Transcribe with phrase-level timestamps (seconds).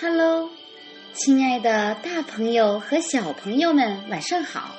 [0.00, 0.48] Hello，
[1.12, 4.70] 亲爱的大朋友和小朋友们，晚上好！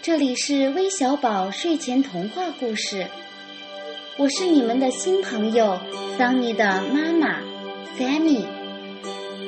[0.00, 3.06] 这里是微小宝睡前童话故事，
[4.16, 5.78] 我是你们的新朋友
[6.16, 7.38] 桑尼的妈妈
[7.98, 8.46] Sammy，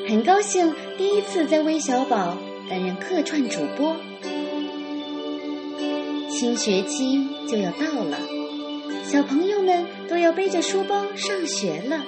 [0.06, 2.36] 很高兴第一次在微小宝
[2.68, 3.96] 担任客串主播。
[6.28, 8.18] 新学期就要到了，
[9.06, 12.04] 小朋友们都要背着书包上学了。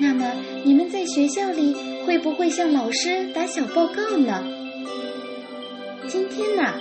[0.00, 0.32] 那么，
[0.64, 1.74] 你们在学校里
[2.06, 4.44] 会不会向老师打小报告呢？
[6.06, 6.74] 今天呢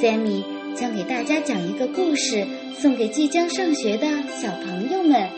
[0.00, 0.42] ，Sammy
[0.74, 2.46] 将给大家讲一个故事，
[2.78, 4.06] 送给即将上学的
[4.40, 5.28] 小朋友们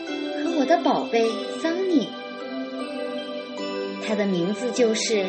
[0.43, 1.29] 和我的宝贝
[1.61, 2.07] 桑尼。
[4.07, 5.15] 它的名字就是《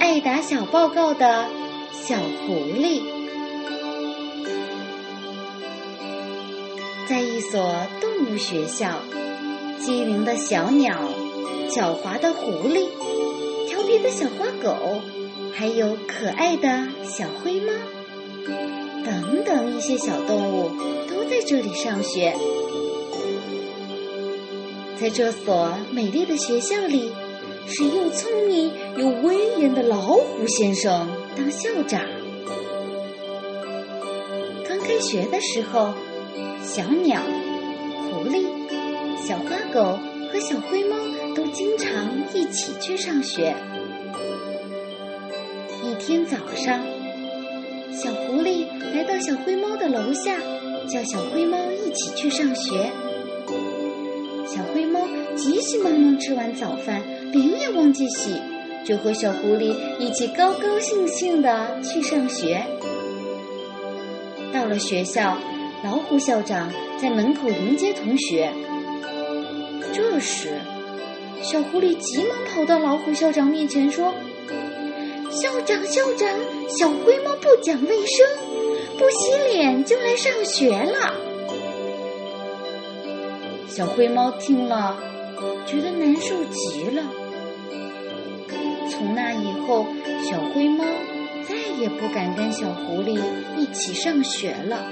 [0.00, 1.46] 爱打小报告的
[1.92, 3.00] 小狐狸》。
[7.08, 9.00] 在一所动物学校。
[9.80, 10.94] 机灵的小鸟，
[11.70, 12.86] 狡猾的狐狸，
[13.66, 15.00] 调皮的小花狗，
[15.54, 17.72] 还有可爱的小灰猫，
[19.04, 20.70] 等等一些小动物
[21.08, 22.34] 都在这里上学。
[25.00, 27.10] 在这所美丽的学校里，
[27.66, 32.02] 是又聪明又威严的老虎先生当校长。
[34.68, 35.94] 刚开学的时候，
[36.62, 37.22] 小鸟、
[38.10, 38.44] 狐狸。
[39.26, 39.98] 小花狗
[40.32, 40.96] 和小灰猫
[41.34, 43.54] 都经常一起去上学。
[45.82, 46.80] 一天早上，
[47.92, 50.36] 小狐狸来到小灰猫的楼下，
[50.88, 52.90] 叫小灰猫一起去上学。
[54.46, 58.34] 小灰猫急急忙忙吃完早饭，脸也忘记洗，
[58.84, 62.64] 就和小狐狸一起高高兴兴的去上学。
[64.52, 65.36] 到了学校，
[65.84, 68.50] 老虎校长在门口迎接同学。
[69.92, 70.50] 这时，
[71.42, 74.14] 小狐狸急忙跑到老虎校长面前说
[75.30, 76.28] ：“校长，校长，
[76.68, 78.26] 小灰猫不讲卫生，
[78.98, 81.14] 不洗脸就来上学了。”
[83.68, 84.96] 小灰猫听了，
[85.66, 87.02] 觉得难受极了。
[88.90, 89.86] 从那以后，
[90.28, 90.84] 小灰猫
[91.48, 93.18] 再也不敢跟小狐狸
[93.56, 94.84] 一起上学了。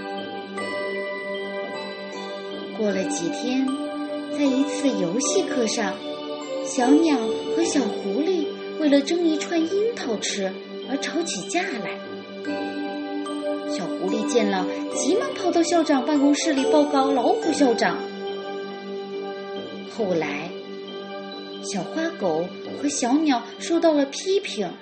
[2.77, 3.67] 过了几天。
[4.39, 5.97] 在一次游戏课上，
[6.65, 7.19] 小鸟
[7.57, 8.47] 和小狐狸
[8.79, 10.55] 为了争一串樱桃吃
[10.89, 11.99] 而吵起架来。
[13.69, 17.99] 小狐狸见了，急忙跑到校长办公室里报告老虎校长。
[19.91, 20.49] 后来，
[21.65, 22.47] 小花狗
[22.81, 24.73] 和小鸟受到了批评。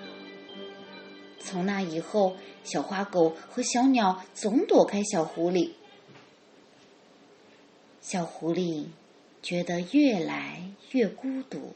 [1.40, 5.70] 从那以后，小花狗和小鸟总躲开小狐狸。
[8.02, 8.84] 小狐狸。
[9.46, 11.72] 觉得越来越孤独，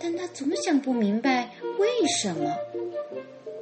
[0.00, 2.52] 但他总想不明白为什么，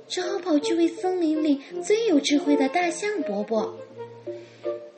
[0.08, 3.78] 只好跑去问森林里最有智慧的大象伯伯。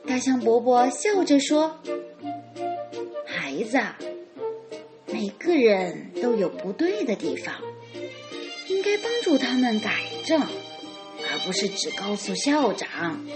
[0.07, 1.77] 大象伯伯笑着说
[3.27, 3.79] ：“孩子，
[5.07, 7.53] 每个人都有不对的地方，
[8.69, 13.27] 应该帮助他们改正，而不是只告诉校长。”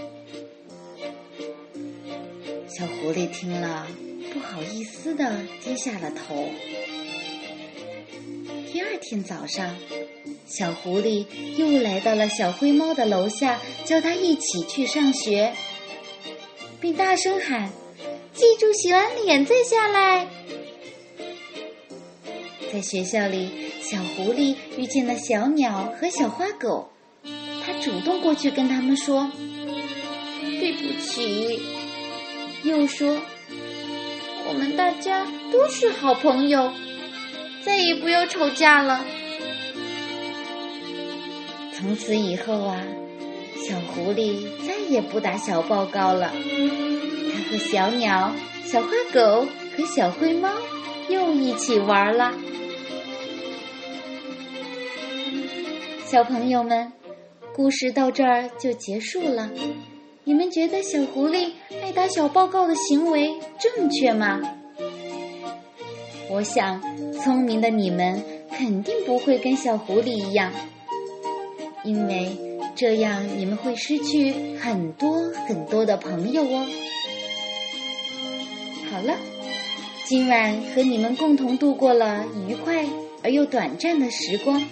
[2.76, 3.86] 小狐狸听了，
[4.32, 6.48] 不好意思的低下了头。
[8.72, 9.76] 第二天早上，
[10.46, 11.26] 小狐狸
[11.56, 15.52] 又来到了小灰猫的楼下，叫它一起去上学，
[16.80, 17.70] 并大声喊
[18.32, 20.28] ：“记住洗完脸再下来。”
[22.72, 23.50] 在学校里，
[23.82, 26.88] 小狐狸遇见了小鸟和小花狗，
[27.66, 29.28] 它主动过去跟他们说
[30.60, 31.60] ：“对不起。”
[32.62, 33.20] 又说
[34.48, 36.72] ：“我们大家都是好朋友，
[37.62, 39.04] 再也不要吵架了。”
[41.72, 42.84] 从此以后啊，
[43.56, 46.30] 小狐狸再也不打小报告了。
[46.32, 48.34] 它和小鸟、
[48.64, 50.50] 小花狗和小灰猫
[51.08, 52.34] 又一起玩了。
[56.04, 56.92] 小朋友们，
[57.54, 59.48] 故事到这儿就结束了。
[60.24, 61.50] 你们觉得小狐狸
[61.82, 64.40] 爱打小报告的行为正确吗？
[66.28, 66.80] 我想，
[67.14, 70.52] 聪明的你们肯定不会跟小狐狸一样，
[71.84, 72.28] 因为
[72.76, 76.66] 这样你们会失去很多很多的朋友哦。
[78.90, 79.16] 好了，
[80.04, 82.84] 今晚和你们共同度过了愉快
[83.22, 84.62] 而又短暂的时光，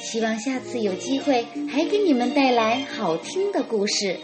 [0.00, 4.16] 希望下次有机会还给你们带来好听的故事。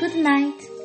[0.00, 0.79] Good night.